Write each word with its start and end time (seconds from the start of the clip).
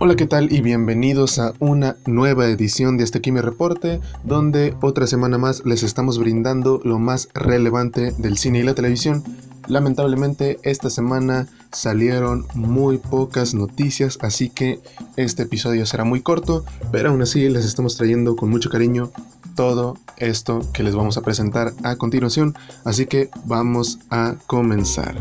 Hola, 0.00 0.14
¿qué 0.14 0.26
tal? 0.26 0.52
Y 0.52 0.60
bienvenidos 0.60 1.40
a 1.40 1.54
una 1.58 1.96
nueva 2.06 2.46
edición 2.46 2.96
de 2.96 3.02
este 3.02 3.20
Kimi 3.20 3.40
Reporte, 3.40 4.00
donde 4.22 4.76
otra 4.80 5.08
semana 5.08 5.38
más 5.38 5.64
les 5.66 5.82
estamos 5.82 6.20
brindando 6.20 6.80
lo 6.84 7.00
más 7.00 7.28
relevante 7.34 8.12
del 8.16 8.38
cine 8.38 8.60
y 8.60 8.62
la 8.62 8.76
televisión. 8.76 9.24
Lamentablemente, 9.66 10.60
esta 10.62 10.88
semana 10.88 11.48
salieron 11.72 12.46
muy 12.54 12.98
pocas 12.98 13.54
noticias, 13.54 14.20
así 14.22 14.50
que 14.50 14.78
este 15.16 15.42
episodio 15.42 15.84
será 15.84 16.04
muy 16.04 16.20
corto, 16.20 16.64
pero 16.92 17.10
aún 17.10 17.22
así 17.22 17.48
les 17.48 17.64
estamos 17.64 17.96
trayendo 17.96 18.36
con 18.36 18.50
mucho 18.50 18.70
cariño 18.70 19.10
todo 19.56 19.98
esto 20.16 20.60
que 20.72 20.84
les 20.84 20.94
vamos 20.94 21.16
a 21.16 21.22
presentar 21.22 21.72
a 21.82 21.96
continuación, 21.96 22.54
así 22.84 23.06
que 23.06 23.30
vamos 23.46 23.98
a 24.10 24.36
comenzar. 24.46 25.16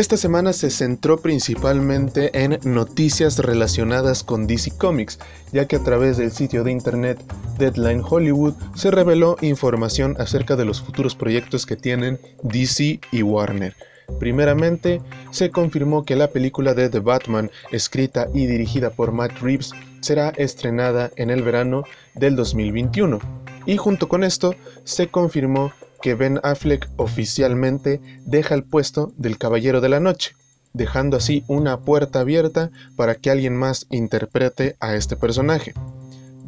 Esta 0.00 0.16
semana 0.16 0.54
se 0.54 0.70
centró 0.70 1.20
principalmente 1.20 2.30
en 2.32 2.58
noticias 2.64 3.38
relacionadas 3.38 4.24
con 4.24 4.46
DC 4.46 4.70
Comics, 4.78 5.18
ya 5.52 5.68
que 5.68 5.76
a 5.76 5.84
través 5.84 6.16
del 6.16 6.32
sitio 6.32 6.64
de 6.64 6.72
internet 6.72 7.22
Deadline 7.58 8.02
Hollywood 8.02 8.54
se 8.74 8.90
reveló 8.90 9.36
información 9.42 10.16
acerca 10.18 10.56
de 10.56 10.64
los 10.64 10.80
futuros 10.80 11.14
proyectos 11.14 11.66
que 11.66 11.76
tienen 11.76 12.18
DC 12.42 12.98
y 13.12 13.22
Warner. 13.22 13.76
Primeramente, 14.18 15.02
se 15.32 15.50
confirmó 15.50 16.06
que 16.06 16.16
la 16.16 16.28
película 16.28 16.72
de 16.72 16.88
The 16.88 17.00
Batman, 17.00 17.50
escrita 17.70 18.26
y 18.32 18.46
dirigida 18.46 18.88
por 18.88 19.12
Matt 19.12 19.32
Reeves, 19.42 19.72
será 20.00 20.30
estrenada 20.30 21.10
en 21.16 21.28
el 21.28 21.42
verano 21.42 21.84
del 22.14 22.36
2021. 22.36 23.18
Y 23.66 23.76
junto 23.76 24.08
con 24.08 24.24
esto, 24.24 24.54
se 24.84 25.08
confirmó 25.08 25.72
que 26.02 26.14
Ben 26.14 26.40
Affleck 26.42 26.88
oficialmente 26.96 28.00
deja 28.24 28.54
el 28.54 28.64
puesto 28.64 29.12
del 29.16 29.38
Caballero 29.38 29.80
de 29.80 29.88
la 29.88 30.00
Noche, 30.00 30.34
dejando 30.72 31.16
así 31.16 31.44
una 31.48 31.80
puerta 31.80 32.20
abierta 32.20 32.70
para 32.96 33.14
que 33.14 33.30
alguien 33.30 33.56
más 33.56 33.86
interprete 33.90 34.76
a 34.80 34.94
este 34.94 35.16
personaje. 35.16 35.74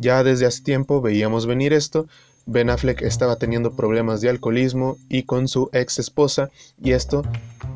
Ya 0.00 0.24
desde 0.24 0.46
hace 0.46 0.62
tiempo 0.62 1.00
veíamos 1.00 1.46
venir 1.46 1.72
esto, 1.72 2.06
Ben 2.44 2.70
Affleck 2.70 3.02
estaba 3.02 3.36
teniendo 3.36 3.76
problemas 3.76 4.20
de 4.20 4.28
alcoholismo 4.28 4.96
y 5.08 5.22
con 5.22 5.46
su 5.46 5.70
ex 5.72 5.98
esposa 6.00 6.50
y 6.82 6.92
esto 6.92 7.22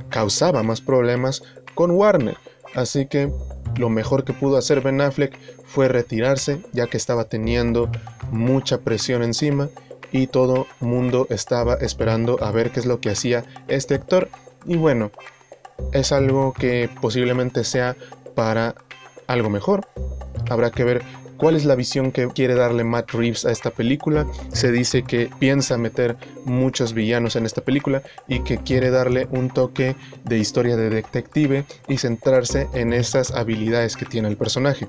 causaba 0.08 0.62
más 0.64 0.80
problemas 0.80 1.42
con 1.74 1.92
Warner, 1.92 2.36
así 2.74 3.06
que 3.06 3.30
lo 3.77 3.90
mejor 3.90 4.24
que 4.24 4.33
pudo 4.33 4.56
hacer 4.56 4.80
Ben 4.80 5.00
Affleck 5.00 5.38
fue 5.66 5.88
retirarse 5.88 6.61
ya 6.72 6.86
que 6.86 6.96
estaba 6.96 7.24
teniendo 7.24 7.88
mucha 8.33 8.78
presión 8.78 9.22
encima 9.22 9.68
y 10.17 10.27
todo 10.27 10.67
mundo 10.81 11.27
estaba 11.31 11.75
esperando 11.75 12.42
a 12.42 12.50
ver 12.50 12.70
qué 12.70 12.81
es 12.81 12.86
lo 12.86 13.00
que 13.00 13.11
hacía 13.11 13.45
este 13.69 13.95
actor 13.95 14.28
y 14.64 14.77
bueno, 14.77 15.12
es 15.92 16.11
algo 16.11 16.53
que 16.53 16.89
posiblemente 17.00 17.64
sea 17.64 17.97
para 18.34 18.75
algo 19.27 19.50
mejor. 19.50 19.86
Habrá 20.48 20.70
que 20.70 20.84
ver 20.84 21.03
cuál 21.36 21.55
es 21.55 21.64
la 21.64 21.75
visión 21.75 22.12
que 22.12 22.28
quiere 22.28 22.55
darle 22.55 22.84
Matt 22.84 23.12
Reeves 23.12 23.45
a 23.45 23.53
esta 23.53 23.70
película. 23.70 24.27
Se 24.53 24.73
dice 24.73 25.03
que 25.03 25.31
piensa 25.39 25.77
meter 25.77 26.17
muchos 26.45 26.95
villanos 26.95 27.36
en 27.36 27.47
esta 27.47 27.61
película 27.61 28.03
y 28.27 28.41
que 28.41 28.58
quiere 28.58 28.91
darle 28.91 29.28
un 29.30 29.51
toque 29.51 29.97
de 30.25 30.39
historia 30.39 30.77
de 30.77 30.91
detective 30.91 31.64
y 31.89 31.98
centrarse 31.98 32.69
en 32.73 32.92
esas 32.92 33.33
habilidades 33.33 33.97
que 33.97 34.06
tiene 34.06 34.28
el 34.28 34.36
personaje. 34.36 34.89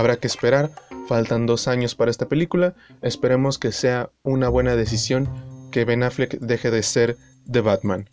Habrá 0.00 0.16
que 0.16 0.28
esperar 0.28 0.70
Faltan 1.10 1.44
dos 1.44 1.68
años 1.68 1.94
para 1.94 2.10
esta 2.10 2.26
película. 2.26 2.74
Esperemos 3.02 3.58
que 3.58 3.70
sea 3.70 4.08
una 4.22 4.48
buena 4.48 4.76
decisión 4.76 5.28
que 5.70 5.84
Ben 5.84 6.02
Affleck 6.02 6.38
deje 6.38 6.70
de 6.70 6.82
ser 6.82 7.18
The 7.50 7.60
Batman. 7.60 8.08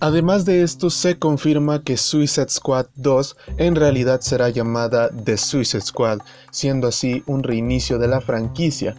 Además 0.00 0.44
de 0.44 0.64
esto, 0.64 0.90
se 0.90 1.18
confirma 1.20 1.84
que 1.84 1.96
Suicide 1.96 2.48
Squad 2.48 2.86
2 2.96 3.36
en 3.58 3.76
realidad 3.76 4.22
será 4.22 4.48
llamada 4.48 5.10
The 5.24 5.36
Suicide 5.36 5.82
Squad, 5.82 6.18
siendo 6.50 6.88
así 6.88 7.22
un 7.26 7.44
reinicio 7.44 7.98
de 7.98 8.08
la 8.08 8.20
franquicia. 8.20 8.96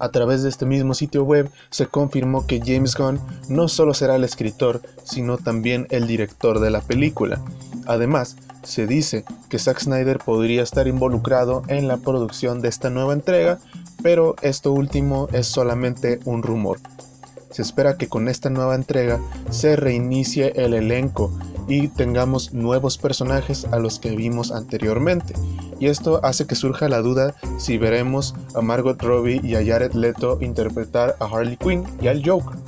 A 0.00 0.08
través 0.08 0.42
de 0.42 0.48
este 0.48 0.66
mismo 0.66 0.94
sitio 0.94 1.24
web 1.24 1.50
se 1.68 1.86
confirmó 1.86 2.46
que 2.46 2.60
James 2.64 2.96
Gunn 2.96 3.20
no 3.48 3.68
solo 3.68 3.94
será 3.94 4.16
el 4.16 4.24
escritor, 4.24 4.80
sino 5.04 5.36
también 5.36 5.86
el 5.90 6.06
director 6.06 6.58
de 6.58 6.70
la 6.70 6.80
película. 6.80 7.40
Además, 7.86 8.36
se 8.62 8.86
dice 8.86 9.24
que 9.50 9.58
Zack 9.58 9.80
Snyder 9.80 10.18
podría 10.18 10.62
estar 10.62 10.88
involucrado 10.88 11.62
en 11.68 11.86
la 11.86 11.98
producción 11.98 12.62
de 12.62 12.68
esta 12.68 12.88
nueva 12.88 13.12
entrega, 13.12 13.58
pero 14.02 14.36
esto 14.42 14.72
último 14.72 15.28
es 15.32 15.46
solamente 15.46 16.18
un 16.24 16.42
rumor. 16.42 16.78
Se 17.50 17.62
espera 17.62 17.96
que 17.96 18.08
con 18.08 18.28
esta 18.28 18.48
nueva 18.48 18.74
entrega 18.76 19.20
se 19.50 19.76
reinicie 19.76 20.52
el 20.56 20.72
elenco 20.72 21.32
y 21.68 21.88
tengamos 21.88 22.54
nuevos 22.54 22.96
personajes 22.96 23.66
a 23.66 23.78
los 23.78 23.98
que 23.98 24.16
vimos 24.16 24.50
anteriormente. 24.50 25.34
Y 25.80 25.86
esto 25.86 26.20
hace 26.22 26.46
que 26.46 26.54
surja 26.54 26.88
la 26.88 27.00
duda 27.00 27.34
si 27.58 27.78
veremos 27.78 28.34
a 28.54 28.60
Margot 28.60 29.02
Robbie 29.02 29.40
y 29.42 29.56
a 29.56 29.64
Jared 29.64 29.94
Leto 29.94 30.38
interpretar 30.40 31.16
a 31.18 31.24
Harley 31.24 31.56
Quinn 31.56 31.84
y 32.00 32.08
al 32.08 32.22
Joker. 32.24 32.58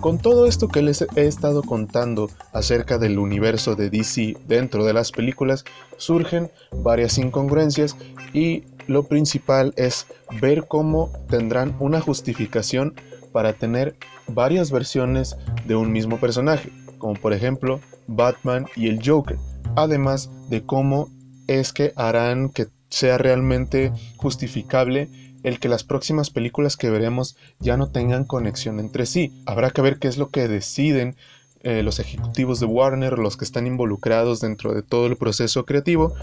Con 0.00 0.18
todo 0.18 0.46
esto 0.46 0.68
que 0.68 0.82
les 0.82 1.02
he 1.02 1.26
estado 1.26 1.62
contando 1.62 2.30
acerca 2.52 2.98
del 2.98 3.18
universo 3.18 3.76
de 3.76 3.90
DC 3.90 4.36
dentro 4.46 4.84
de 4.84 4.92
las 4.92 5.12
películas, 5.12 5.64
surgen 5.96 6.50
varias 6.82 7.18
incongruencias 7.18 7.96
y 8.32 8.64
lo 8.86 9.02
principal 9.02 9.74
es 9.76 10.06
ver 10.40 10.66
cómo 10.68 11.10
tendrán 11.28 11.74
una 11.80 12.00
justificación 12.00 12.94
para 13.32 13.52
tener 13.52 13.96
varias 14.28 14.70
versiones 14.70 15.36
de 15.66 15.76
un 15.76 15.92
mismo 15.92 16.18
personaje, 16.18 16.70
como 16.98 17.14
por 17.14 17.32
ejemplo 17.32 17.80
Batman 18.06 18.66
y 18.76 18.88
el 18.88 19.00
Joker, 19.04 19.36
además 19.74 20.30
de 20.48 20.64
cómo 20.64 21.08
es 21.46 21.72
que 21.72 21.92
harán 21.96 22.48
que 22.48 22.66
sea 22.88 23.18
realmente 23.18 23.92
justificable 24.16 25.08
el 25.42 25.60
que 25.60 25.68
las 25.68 25.84
próximas 25.84 26.30
películas 26.30 26.76
que 26.76 26.90
veremos 26.90 27.36
ya 27.60 27.76
no 27.76 27.88
tengan 27.88 28.24
conexión 28.24 28.80
entre 28.80 29.06
sí. 29.06 29.32
Habrá 29.46 29.70
que 29.70 29.82
ver 29.82 29.98
qué 29.98 30.08
es 30.08 30.18
lo 30.18 30.28
que 30.28 30.48
deciden 30.48 31.16
eh, 31.62 31.82
los 31.82 31.98
ejecutivos 32.00 32.60
de 32.60 32.66
Warner, 32.66 33.18
los 33.18 33.36
que 33.36 33.44
están 33.44 33.66
involucrados 33.66 34.40
dentro 34.40 34.74
de 34.74 34.82
todo 34.82 35.06
el 35.06 35.16
proceso 35.16 35.64
creativo, 35.64 36.14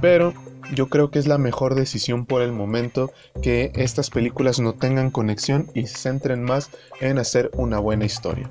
pero 0.00 0.34
yo 0.74 0.88
creo 0.88 1.10
que 1.10 1.18
es 1.18 1.26
la 1.26 1.38
mejor 1.38 1.74
decisión 1.74 2.26
por 2.26 2.42
el 2.42 2.52
momento 2.52 3.10
que 3.42 3.72
estas 3.74 4.10
películas 4.10 4.60
no 4.60 4.74
tengan 4.74 5.10
conexión 5.10 5.70
y 5.74 5.86
se 5.86 5.96
centren 5.96 6.42
más 6.42 6.70
en 7.00 7.18
hacer 7.18 7.50
una 7.54 7.78
buena 7.78 8.04
historia. 8.04 8.50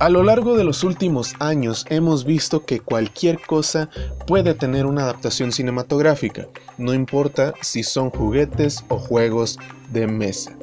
A 0.00 0.08
lo 0.08 0.22
largo 0.22 0.56
de 0.56 0.62
los 0.62 0.84
últimos 0.84 1.34
años 1.40 1.84
hemos 1.90 2.24
visto 2.24 2.64
que 2.64 2.78
cualquier 2.78 3.40
cosa 3.40 3.90
puede 4.28 4.54
tener 4.54 4.86
una 4.86 5.02
adaptación 5.02 5.50
cinematográfica, 5.50 6.46
no 6.76 6.94
importa 6.94 7.52
si 7.62 7.82
son 7.82 8.10
juguetes 8.10 8.84
o 8.86 8.98
juegos 8.98 9.58
de 9.90 10.06
mesa. 10.06 10.56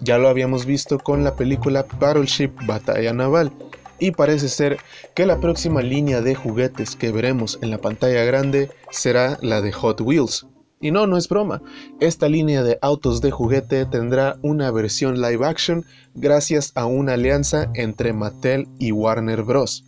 Ya 0.00 0.16
lo 0.16 0.28
habíamos 0.28 0.64
visto 0.64 0.98
con 0.98 1.24
la 1.24 1.36
película 1.36 1.84
Battleship 1.98 2.52
Batalla 2.64 3.12
Naval, 3.12 3.52
y 3.98 4.12
parece 4.12 4.48
ser 4.48 4.78
que 5.14 5.26
la 5.26 5.38
próxima 5.40 5.82
línea 5.82 6.22
de 6.22 6.34
juguetes 6.34 6.96
que 6.96 7.12
veremos 7.12 7.58
en 7.60 7.70
la 7.70 7.78
pantalla 7.78 8.24
grande 8.24 8.70
será 8.90 9.38
la 9.42 9.60
de 9.60 9.72
Hot 9.72 10.00
Wheels, 10.00 10.46
y 10.82 10.90
no, 10.90 11.06
no 11.06 11.18
es 11.18 11.28
broma. 11.28 11.60
Esta 12.00 12.28
línea 12.28 12.62
de 12.62 12.78
autos 12.80 13.20
de 13.20 13.30
juguete 13.30 13.84
tendrá 13.84 14.38
una 14.40 14.70
versión 14.70 15.20
live 15.20 15.46
action 15.46 15.84
gracias 16.14 16.72
a 16.74 16.86
una 16.86 17.12
alianza 17.12 17.70
entre 17.74 18.14
Mattel 18.14 18.66
y 18.78 18.90
Warner 18.90 19.42
Bros. 19.42 19.84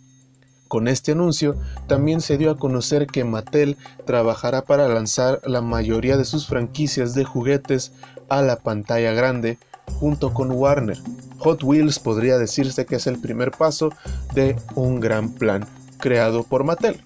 Con 0.67 0.87
este 0.87 1.13
anuncio 1.13 1.55
también 1.87 2.21
se 2.21 2.37
dio 2.37 2.51
a 2.51 2.57
conocer 2.57 3.07
que 3.07 3.23
Mattel 3.23 3.75
trabajará 4.05 4.65
para 4.65 4.87
lanzar 4.87 5.41
la 5.45 5.61
mayoría 5.61 6.15
de 6.15 6.25
sus 6.25 6.45
franquicias 6.45 7.15
de 7.15 7.25
juguetes 7.25 7.91
a 8.29 8.43
la 8.43 8.57
pantalla 8.57 9.13
grande 9.13 9.57
junto 9.99 10.31
con 10.31 10.51
Warner. 10.51 10.99
Hot 11.39 11.63
Wheels 11.63 11.97
podría 11.97 12.37
decirse 12.37 12.85
que 12.85 12.97
es 12.97 13.07
el 13.07 13.19
primer 13.19 13.49
paso 13.49 13.89
de 14.35 14.55
un 14.75 14.99
gran 14.99 15.29
plan 15.29 15.65
creado 15.97 16.43
por 16.43 16.63
Mattel. 16.63 17.01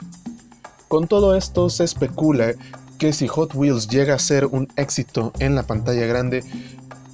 Con 0.90 1.08
todo 1.08 1.36
esto 1.36 1.70
se 1.70 1.84
especula 1.86 2.54
que 2.98 3.14
si 3.14 3.28
Hot 3.28 3.54
Wheels 3.54 3.88
llega 3.88 4.16
a 4.16 4.20
ser 4.20 4.46
un 4.46 4.68
éxito 4.76 5.32
en 5.40 5.56
la 5.56 5.64
pantalla 5.64 6.06
grande, 6.06 6.44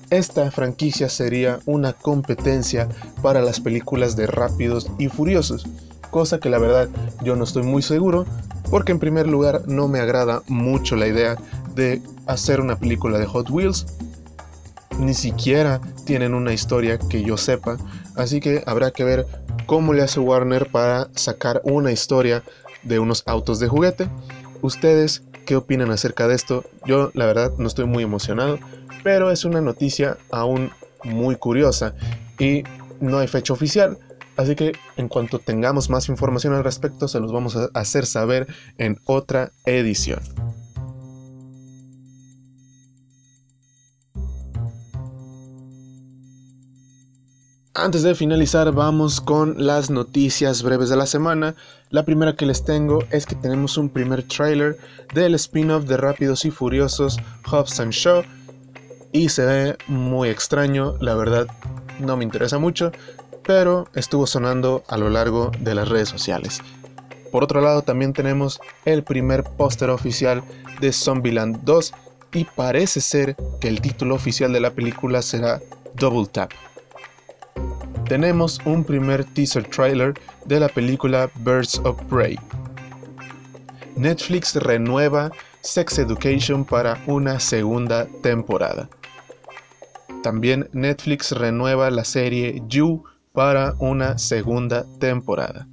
esta 0.09 0.49
franquicia 0.51 1.09
sería 1.09 1.59
una 1.65 1.93
competencia 1.93 2.87
para 3.21 3.41
las 3.41 3.59
películas 3.59 4.15
de 4.15 4.27
Rápidos 4.27 4.87
y 4.99 5.07
Furiosos, 5.07 5.65
cosa 6.11 6.39
que 6.39 6.49
la 6.49 6.59
verdad 6.59 6.87
yo 7.23 7.35
no 7.35 7.43
estoy 7.43 7.63
muy 7.63 7.81
seguro, 7.81 8.25
porque 8.69 8.91
en 8.91 8.99
primer 8.99 9.27
lugar 9.27 9.63
no 9.67 9.87
me 9.87 9.99
agrada 9.99 10.43
mucho 10.47 10.95
la 10.95 11.07
idea 11.07 11.35
de 11.75 12.01
hacer 12.27 12.61
una 12.61 12.77
película 12.77 13.17
de 13.17 13.25
Hot 13.25 13.49
Wheels, 13.49 13.85
ni 14.99 15.13
siquiera 15.13 15.81
tienen 16.05 16.33
una 16.33 16.53
historia 16.53 16.99
que 16.99 17.23
yo 17.23 17.35
sepa, 17.35 17.77
así 18.15 18.39
que 18.39 18.63
habrá 18.67 18.91
que 18.91 19.03
ver 19.03 19.25
cómo 19.65 19.93
le 19.93 20.03
hace 20.03 20.19
Warner 20.19 20.69
para 20.69 21.09
sacar 21.15 21.61
una 21.63 21.91
historia 21.91 22.43
de 22.83 22.99
unos 22.99 23.23
autos 23.25 23.59
de 23.59 23.67
juguete. 23.67 24.07
¿Ustedes 24.61 25.23
qué 25.45 25.55
opinan 25.55 25.91
acerca 25.91 26.27
de 26.27 26.35
esto. 26.35 26.63
Yo 26.85 27.11
la 27.13 27.25
verdad 27.25 27.53
no 27.57 27.67
estoy 27.67 27.85
muy 27.85 28.03
emocionado, 28.03 28.59
pero 29.03 29.31
es 29.31 29.45
una 29.45 29.61
noticia 29.61 30.17
aún 30.31 30.71
muy 31.03 31.35
curiosa 31.35 31.93
y 32.39 32.63
no 32.99 33.19
hay 33.19 33.27
fecha 33.27 33.53
oficial. 33.53 33.97
Así 34.35 34.55
que 34.55 34.71
en 34.97 35.07
cuanto 35.07 35.39
tengamos 35.39 35.89
más 35.89 36.09
información 36.09 36.53
al 36.53 36.63
respecto, 36.63 37.07
se 37.07 37.19
los 37.19 37.31
vamos 37.31 37.55
a 37.55 37.69
hacer 37.73 38.05
saber 38.05 38.47
en 38.77 38.97
otra 39.05 39.51
edición. 39.65 40.21
Antes 47.83 48.03
de 48.03 48.15
finalizar, 48.15 48.71
vamos 48.71 49.19
con 49.19 49.55
las 49.57 49.89
noticias 49.89 50.63
breves 50.63 50.87
de 50.87 50.95
la 50.95 51.05
semana. 51.05 51.53
La 51.89 52.05
primera 52.05 52.33
que 52.33 52.45
les 52.45 52.63
tengo 52.63 52.99
es 53.11 53.25
que 53.25 53.35
tenemos 53.35 53.77
un 53.77 53.89
primer 53.89 54.23
trailer 54.23 54.77
del 55.13 55.35
spin-off 55.35 55.83
de 55.83 55.97
Rápidos 55.97 56.45
y 56.45 56.49
Furiosos 56.49 57.17
Hobbs 57.45 57.81
and 57.81 57.91
Shaw 57.91 58.23
y 59.11 59.27
se 59.27 59.43
ve 59.43 59.77
muy 59.87 60.29
extraño, 60.29 60.95
la 61.01 61.13
verdad 61.15 61.45
no 61.99 62.15
me 62.15 62.23
interesa 62.23 62.57
mucho, 62.57 62.93
pero 63.45 63.89
estuvo 63.95 64.27
sonando 64.27 64.85
a 64.87 64.95
lo 64.95 65.09
largo 65.09 65.51
de 65.59 65.75
las 65.75 65.89
redes 65.89 66.07
sociales. 66.07 66.61
Por 67.33 67.43
otro 67.43 67.59
lado, 67.59 67.81
también 67.81 68.13
tenemos 68.13 68.61
el 68.85 69.03
primer 69.03 69.43
póster 69.43 69.89
oficial 69.89 70.41
de 70.79 70.93
Zombieland 70.93 71.65
2 71.65 71.93
y 72.31 72.45
parece 72.45 73.01
ser 73.01 73.35
que 73.59 73.67
el 73.67 73.81
título 73.81 74.15
oficial 74.15 74.53
de 74.53 74.61
la 74.61 74.71
película 74.71 75.21
será 75.21 75.59
Double 75.95 76.27
Tap 76.31 76.53
tenemos 78.05 78.59
un 78.65 78.83
primer 78.83 79.23
teaser 79.23 79.63
trailer 79.63 80.13
de 80.45 80.59
la 80.59 80.67
película 80.67 81.29
Birds 81.37 81.79
of 81.83 82.01
Prey. 82.09 82.37
Netflix 83.95 84.55
renueva 84.55 85.31
Sex 85.61 85.99
Education 85.99 86.65
para 86.65 87.01
una 87.07 87.39
segunda 87.39 88.07
temporada. 88.21 88.89
También 90.23 90.69
Netflix 90.73 91.31
renueva 91.31 91.89
la 91.91 92.03
serie 92.03 92.61
You 92.67 93.03
para 93.33 93.75
una 93.79 94.17
segunda 94.17 94.85
temporada. 94.99 95.67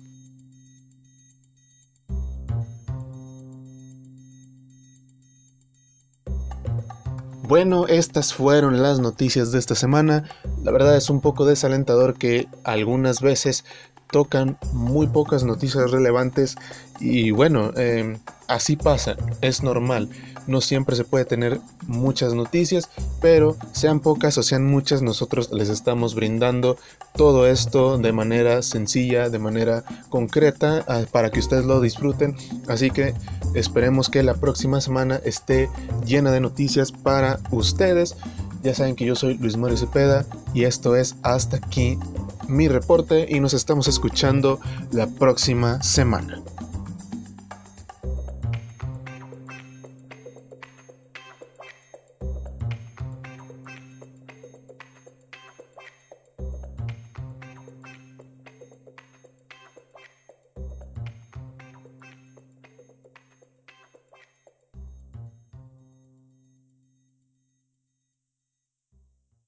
Bueno, 7.50 7.88
estas 7.88 8.32
fueron 8.32 8.80
las 8.80 9.00
noticias 9.00 9.50
de 9.50 9.58
esta 9.58 9.74
semana. 9.74 10.22
La 10.62 10.70
verdad 10.70 10.96
es 10.96 11.10
un 11.10 11.20
poco 11.20 11.44
desalentador 11.44 12.16
que 12.16 12.46
algunas 12.62 13.20
veces 13.20 13.64
tocan 14.10 14.58
muy 14.72 15.06
pocas 15.06 15.44
noticias 15.44 15.90
relevantes 15.90 16.56
y 17.00 17.30
bueno, 17.30 17.72
em, 17.76 18.18
así 18.46 18.76
pasa, 18.76 19.16
es 19.40 19.62
normal. 19.62 20.08
No 20.46 20.60
siempre 20.60 20.96
se 20.96 21.04
puede 21.04 21.24
tener 21.24 21.60
muchas 21.86 22.34
noticias, 22.34 22.90
pero 23.20 23.56
sean 23.72 24.00
pocas 24.00 24.36
o 24.36 24.42
sean 24.42 24.66
muchas, 24.66 25.00
nosotros 25.00 25.50
les 25.52 25.68
estamos 25.68 26.14
brindando 26.14 26.76
todo 27.14 27.46
esto 27.46 27.96
de 27.98 28.12
manera 28.12 28.62
sencilla, 28.62 29.30
de 29.30 29.38
manera 29.38 29.84
concreta, 30.08 30.84
ah, 30.88 31.02
para 31.10 31.30
que 31.30 31.40
ustedes 31.40 31.64
lo 31.64 31.80
disfruten. 31.80 32.36
Así 32.68 32.90
que 32.90 33.14
esperemos 33.54 34.08
que 34.08 34.22
la 34.22 34.34
próxima 34.34 34.80
semana 34.80 35.20
esté 35.24 35.68
llena 36.04 36.32
de 36.32 36.40
noticias 36.40 36.92
para 36.92 37.38
ustedes. 37.50 38.16
Ya 38.62 38.74
saben 38.74 38.96
que 38.96 39.06
yo 39.06 39.14
soy 39.14 39.38
Luis 39.38 39.56
Mario 39.56 39.78
Cepeda 39.78 40.26
y 40.52 40.64
esto 40.64 40.96
es 40.96 41.16
hasta 41.22 41.56
aquí 41.56 41.98
mi 42.50 42.68
reporte 42.68 43.26
y 43.28 43.40
nos 43.40 43.54
estamos 43.54 43.88
escuchando 43.88 44.60
la 44.92 45.06
próxima 45.06 45.82
semana. 45.82 46.42